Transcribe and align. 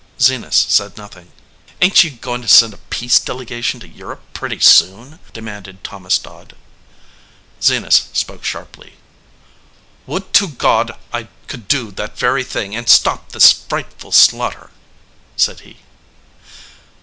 Zenas 0.19 0.55
said 0.55 0.97
nothing. 0.97 1.31
"Ain 1.79 1.91
t 1.91 2.09
you 2.09 2.15
going 2.15 2.41
to 2.41 2.47
send 2.47 2.73
a 2.73 2.79
peace 2.89 3.19
delegation 3.19 3.79
to 3.81 3.87
Europe 3.87 4.23
pretty 4.33 4.59
soon?" 4.59 5.19
demanded 5.31 5.83
Thomas 5.83 6.17
Dodd. 6.17 6.55
Zenas 7.61 8.09
spoke 8.11 8.43
sharply. 8.43 8.93
"Would 10.07 10.33
to 10.33 10.47
God 10.47 10.97
I 11.13 11.27
could 11.45 11.67
do 11.67 11.91
that 11.91 12.17
very 12.17 12.43
thing 12.43 12.75
and 12.75 12.89
stop 12.89 13.31
this 13.31 13.51
frightful 13.51 14.11
slaughter!" 14.11 14.71
said 15.37 15.59
he. 15.59 15.81